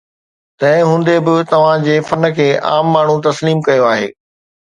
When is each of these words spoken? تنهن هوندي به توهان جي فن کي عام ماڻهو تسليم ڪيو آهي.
تنهن 0.59 0.85
هوندي 0.89 1.17
به 1.25 1.33
توهان 1.51 1.79
جي 1.87 1.95
فن 2.07 2.23
کي 2.37 2.49
عام 2.71 2.89
ماڻهو 2.95 3.17
تسليم 3.27 3.57
ڪيو 3.69 3.85
آهي. 3.93 4.09